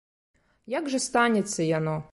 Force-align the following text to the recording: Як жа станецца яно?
Як 0.77 0.89
жа 0.95 1.03
станецца 1.07 1.71
яно? 1.77 1.95